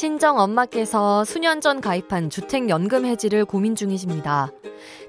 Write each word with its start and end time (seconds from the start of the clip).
친정 0.00 0.38
엄마께서 0.38 1.26
수년 1.26 1.60
전 1.60 1.82
가입한 1.82 2.30
주택연금 2.30 3.04
해지를 3.04 3.44
고민 3.44 3.74
중이십니다. 3.74 4.50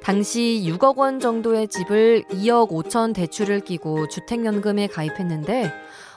당시 0.04 0.66
6억 0.68 0.98
원 0.98 1.22
정도의 1.22 1.70
집을 1.70 2.24
2억 2.24 2.72
5천 2.72 3.16
대출을 3.16 3.62
끼고 3.62 4.10
주택연금에 4.10 4.88
가입했는데 4.88 5.72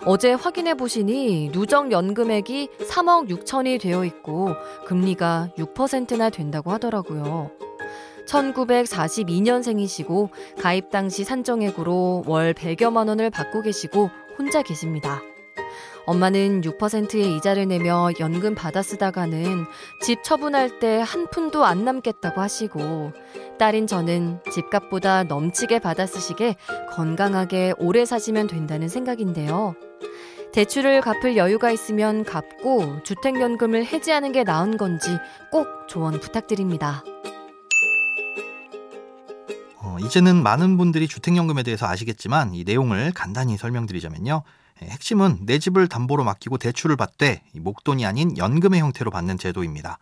어제 0.07 0.33
확인해 0.33 0.75
보시니 0.75 1.51
누적 1.53 1.93
연금액이 1.93 2.71
3억 2.81 3.29
6천이 3.29 3.81
되어 3.81 4.05
있고 4.07 4.49
금리가 4.87 5.51
6%나 5.57 6.31
된다고 6.31 6.73
하더라고요. 6.73 7.53
1942년생이시고 8.27 10.31
가입 10.59 10.91
당시 10.91 11.23
산정액으로 11.23 12.25
월 12.27 12.55
100여만 12.55 13.07
원을 13.07 13.31
받고 13.31 13.63
계시고 13.63 14.11
혼자 14.37 14.63
계십니다. 14.63 15.23
엄마는 16.07 16.61
6%의 16.61 17.37
이자를 17.37 17.69
내며 17.69 18.11
연금 18.21 18.55
받아 18.55 18.83
쓰다가는 18.83 19.65
집 20.01 20.23
처분할 20.23 20.79
때 20.79 21.01
한 21.01 21.29
푼도 21.31 21.65
안 21.65 21.85
남겠다고 21.85 22.41
하시고 22.41 23.13
딸인 23.59 23.87
저는 23.87 24.41
집값보다 24.51 25.25
넘치게 25.25 25.79
받아 25.79 26.07
쓰시게 26.07 26.57
건강하게 26.91 27.75
오래 27.79 28.05
사시면 28.05 28.49
된다는 28.49 28.89
생각인데요. 28.89 29.75
대출을 30.53 31.01
갚을 31.01 31.37
여유가 31.37 31.71
있으면 31.71 32.25
갚고 32.25 33.03
주택연금을 33.03 33.85
해지하는 33.87 34.33
게 34.33 34.45
나은 34.45 34.77
건지 34.77 35.09
꼭 35.51 35.67
조언 35.89 36.21
부탁드립니다. 36.21 37.03
어, 39.95 39.99
이제는 40.01 40.43
많은 40.43 40.77
분들이 40.77 41.07
주택연금에 41.07 41.63
대해서 41.63 41.87
아시겠지만 41.87 42.55
이 42.55 42.65
내용을 42.65 43.13
간단히 43.13 43.57
설명드리자면요. 43.57 44.43
예, 44.83 44.87
핵심은 44.87 45.47
내 45.47 45.61
집을 45.61 45.87
담보로 45.87 46.25
맡기고 46.25 46.59
대출을 46.59 46.97
받되 46.97 47.43
목돈이 47.55 48.05
아닌 48.05 48.37
연금의 48.37 48.81
형태로 48.81 49.13
받는 49.13 49.39
제도입니다. 49.39 49.99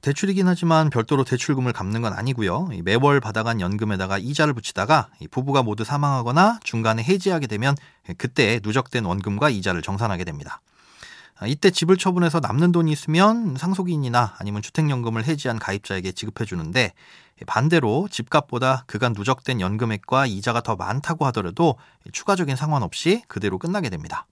대출이긴 0.00 0.48
하지만 0.48 0.88
별도로 0.88 1.24
대출금을 1.24 1.74
갚는 1.74 2.00
건 2.00 2.14
아니고요. 2.14 2.70
매월 2.84 3.20
받아간 3.20 3.60
연금에다가 3.60 4.16
이자를 4.16 4.54
붙이다가 4.54 5.10
부부가 5.30 5.62
모두 5.62 5.84
사망하거나 5.84 6.60
중간에 6.64 7.02
해지하게 7.02 7.46
되면 7.46 7.76
그때 8.16 8.60
누적된 8.62 9.04
원금과 9.04 9.50
이자를 9.50 9.82
정산하게 9.82 10.24
됩니다. 10.24 10.62
아, 11.40 11.46
이때 11.46 11.70
집을 11.70 11.96
처분해서 11.96 12.40
남는 12.40 12.70
돈이 12.70 12.92
있으면 12.92 13.56
상속인이나 13.56 14.36
아니면 14.38 14.60
주택연금을 14.60 15.24
해지한 15.24 15.58
가입자에게 15.58 16.12
지급해 16.12 16.44
주는데 16.44 16.92
반대로 17.46 18.08
집값보다 18.10 18.84
그간 18.86 19.14
누적된 19.14 19.58
연금액과 19.62 20.26
이자가 20.26 20.60
더 20.60 20.76
많다고 20.76 21.24
하더라도 21.26 21.76
추가적인 22.12 22.56
상관 22.56 22.82
없이 22.82 23.22
그대로 23.26 23.58
끝나게 23.58 23.88
됩니다. 23.88 24.26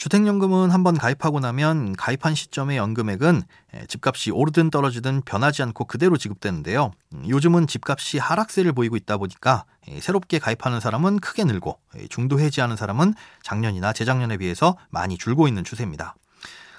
주택연금은 0.00 0.70
한번 0.70 0.96
가입하고 0.96 1.40
나면 1.40 1.94
가입한 1.94 2.34
시점의 2.34 2.78
연금액은 2.78 3.42
집값이 3.86 4.30
오르든 4.30 4.70
떨어지든 4.70 5.20
변하지 5.26 5.62
않고 5.62 5.84
그대로 5.84 6.16
지급되는데요. 6.16 6.92
음, 7.12 7.24
요즘은 7.28 7.66
집값이 7.66 8.16
하락세를 8.16 8.72
보이고 8.72 8.96
있다 8.96 9.18
보니까 9.18 9.66
새롭게 10.00 10.38
가입하는 10.38 10.80
사람은 10.80 11.20
크게 11.20 11.44
늘고 11.44 11.78
중도 12.08 12.40
해지하는 12.40 12.76
사람은 12.76 13.12
작년이나 13.42 13.92
재작년에 13.92 14.38
비해서 14.38 14.78
많이 14.88 15.18
줄고 15.18 15.46
있는 15.46 15.64
추세입니다. 15.64 16.14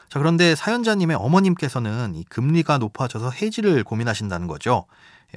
자, 0.10 0.18
그런데 0.18 0.56
사연자님의 0.56 1.16
어머님께서는 1.18 2.16
이 2.16 2.24
금리가 2.24 2.80
높아져서 2.80 3.30
해지를 3.30 3.84
고민하신다는 3.84 4.48
거죠. 4.48 4.88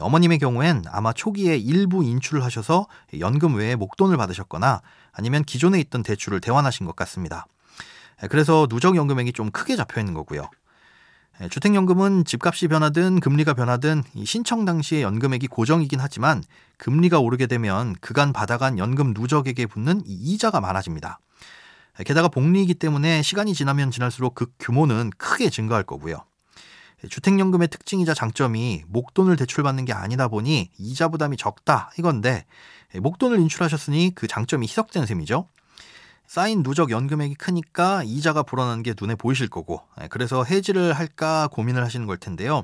어머님의 0.00 0.38
경우엔 0.38 0.84
아마 0.88 1.12
초기에 1.12 1.58
일부 1.58 2.02
인출을 2.02 2.42
하셔서 2.42 2.86
연금 3.20 3.56
외에 3.56 3.76
목돈을 3.76 4.16
받으셨거나 4.16 4.80
아니면 5.12 5.44
기존에 5.44 5.78
있던 5.80 6.02
대출을 6.02 6.40
대환하신 6.40 6.86
것 6.86 6.96
같습니다. 6.96 7.46
예, 8.22 8.28
그래서 8.28 8.66
누적 8.68 8.96
연금액이 8.96 9.32
좀 9.32 9.50
크게 9.50 9.76
잡혀 9.76 10.00
있는 10.00 10.14
거고요. 10.14 10.48
예, 11.40 11.48
주택연금은 11.48 12.24
집값이 12.24 12.68
변하든 12.68 13.20
금리가 13.20 13.54
변하든 13.54 14.02
신청 14.24 14.64
당시의 14.64 15.02
연금액이 15.02 15.48
고정이긴 15.48 16.00
하지만 16.00 16.42
금리가 16.78 17.18
오르게 17.18 17.46
되면 17.46 17.94
그간 18.00 18.32
받아간 18.32 18.78
연금 18.78 19.12
누적액에 19.14 19.66
붙는 19.66 20.02
이자가 20.06 20.60
많아집니다. 20.60 21.18
예, 21.98 22.04
게다가 22.04 22.28
복리이기 22.28 22.74
때문에 22.74 23.22
시간이 23.22 23.54
지나면 23.54 23.90
지날수록 23.90 24.34
그 24.34 24.46
규모는 24.58 25.10
크게 25.18 25.50
증가할 25.50 25.84
거고요. 25.84 26.24
주택연금의 27.08 27.68
특징이자 27.68 28.14
장점이 28.14 28.84
목돈을 28.88 29.36
대출받는 29.36 29.84
게 29.84 29.92
아니다 29.92 30.28
보니 30.28 30.70
이자 30.78 31.08
부담이 31.08 31.36
적다 31.36 31.90
이건데 31.98 32.46
목돈을 32.94 33.38
인출하셨으니 33.40 34.12
그 34.14 34.26
장점이 34.26 34.66
희석된 34.66 35.04
셈이죠. 35.06 35.46
쌓인 36.26 36.62
누적 36.62 36.90
연금액이 36.90 37.34
크니까 37.34 38.02
이자가 38.04 38.42
불어나는 38.42 38.82
게 38.82 38.94
눈에 38.98 39.14
보이실 39.14 39.48
거고 39.48 39.82
예, 40.02 40.08
그래서 40.08 40.44
해지를 40.44 40.92
할까 40.92 41.48
고민을 41.52 41.84
하시는 41.84 42.06
걸 42.06 42.16
텐데요. 42.16 42.62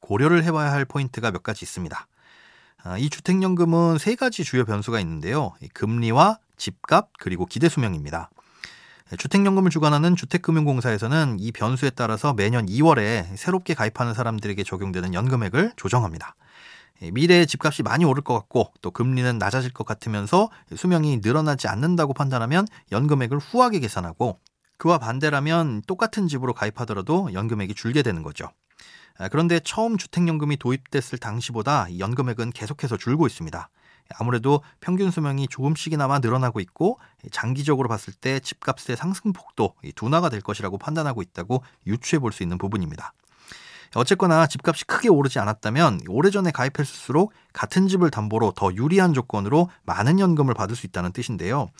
고려를 0.00 0.44
해봐야 0.44 0.72
할 0.72 0.84
포인트가 0.84 1.30
몇 1.30 1.42
가지 1.42 1.64
있습니다. 1.64 2.06
아, 2.84 2.98
이 2.98 3.08
주택연금은 3.08 3.98
세 3.98 4.16
가지 4.16 4.42
주요 4.42 4.64
변수가 4.64 4.98
있는데요. 5.00 5.52
금리와 5.72 6.38
집값 6.56 7.10
그리고 7.18 7.46
기대 7.46 7.68
수명입니다. 7.68 8.30
예, 9.12 9.16
주택연금을 9.16 9.70
주관하는 9.70 10.16
주택금융공사에서는 10.16 11.36
이 11.38 11.52
변수에 11.52 11.90
따라서 11.90 12.32
매년 12.32 12.66
2월에 12.66 13.36
새롭게 13.36 13.74
가입하는 13.74 14.14
사람들에게 14.14 14.62
적용되는 14.64 15.14
연금액을 15.14 15.74
조정합니다. 15.76 16.34
예, 17.02 17.10
미래에 17.10 17.46
집값이 17.46 17.82
많이 17.82 18.04
오를 18.04 18.22
것 18.22 18.34
같고 18.34 18.72
또 18.80 18.90
금리는 18.90 19.38
낮아질 19.38 19.72
것 19.72 19.84
같으면서 19.84 20.50
수명이 20.74 21.18
늘어나지 21.22 21.68
않는다고 21.68 22.14
판단하면 22.14 22.66
연금액을 22.92 23.38
후하게 23.38 23.80
계산하고 23.80 24.38
그와 24.78 24.98
반대라면 24.98 25.82
똑같은 25.86 26.28
집으로 26.28 26.54
가입하더라도 26.54 27.32
연금액이 27.32 27.74
줄게 27.74 28.02
되는 28.02 28.22
거죠. 28.22 28.48
아, 29.18 29.28
그런데 29.28 29.60
처음 29.60 29.98
주택연금이 29.98 30.56
도입됐을 30.56 31.18
당시보다 31.18 31.86
연금액은 31.98 32.50
계속해서 32.50 32.96
줄고 32.96 33.26
있습니다. 33.26 33.68
아무래도 34.18 34.62
평균 34.80 35.10
수명이 35.10 35.48
조금씩이나마 35.48 36.18
늘어나고 36.18 36.60
있고 36.60 36.98
장기적으로 37.30 37.88
봤을 37.88 38.12
때 38.12 38.40
집값의 38.40 38.96
상승폭도 38.96 39.74
둔화가 39.94 40.28
될 40.28 40.40
것이라고 40.40 40.78
판단하고 40.78 41.22
있다고 41.22 41.62
유추해 41.86 42.18
볼 42.18 42.32
수 42.32 42.42
있는 42.42 42.58
부분입니다. 42.58 43.12
어쨌거나 43.94 44.46
집값이 44.46 44.84
크게 44.86 45.08
오르지 45.08 45.38
않았다면 45.38 46.00
오래전에 46.08 46.50
가입했을수록 46.50 47.32
같은 47.52 47.88
집을 47.88 48.10
담보로 48.10 48.52
더 48.56 48.72
유리한 48.74 49.12
조건으로 49.12 49.68
많은 49.84 50.18
연금을 50.18 50.54
받을 50.54 50.76
수 50.76 50.86
있다는 50.86 51.12
뜻인데요. 51.12 51.70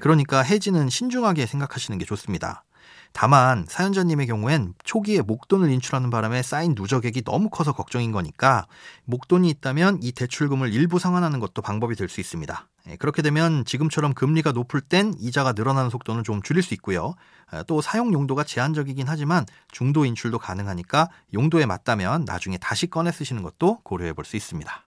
그러니까 0.00 0.42
해지는 0.42 0.88
신중하게 0.88 1.46
생각하시는 1.46 1.98
게 1.98 2.04
좋습니다. 2.04 2.64
다만 3.12 3.64
사연자님의 3.68 4.26
경우엔 4.26 4.74
초기에 4.82 5.22
목돈을 5.22 5.70
인출하는 5.70 6.10
바람에 6.10 6.42
쌓인 6.42 6.74
누적액이 6.76 7.22
너무 7.22 7.48
커서 7.48 7.72
걱정인 7.72 8.10
거니까 8.10 8.66
목돈이 9.04 9.48
있다면 9.50 10.00
이 10.02 10.10
대출금을 10.12 10.72
일부 10.72 10.98
상환하는 10.98 11.38
것도 11.38 11.62
방법이 11.62 11.94
될 11.94 12.08
수 12.08 12.20
있습니다. 12.20 12.68
예, 12.88 12.96
그렇게 12.96 13.22
되면 13.22 13.64
지금처럼 13.64 14.14
금리가 14.14 14.52
높을 14.52 14.80
땐 14.80 15.14
이자가 15.18 15.52
늘어나는 15.52 15.90
속도는 15.90 16.24
좀 16.24 16.42
줄일 16.42 16.62
수 16.62 16.74
있고요. 16.74 17.14
아, 17.50 17.62
또 17.62 17.80
사용 17.80 18.12
용도가 18.12 18.44
제한적이긴 18.44 19.06
하지만 19.08 19.46
중도 19.70 20.04
인출도 20.04 20.38
가능하니까 20.38 21.08
용도에 21.32 21.66
맞다면 21.66 22.24
나중에 22.24 22.58
다시 22.58 22.88
꺼내 22.88 23.12
쓰시는 23.12 23.42
것도 23.42 23.78
고려해 23.84 24.12
볼 24.12 24.24
수 24.24 24.36
있습니다. 24.36 24.86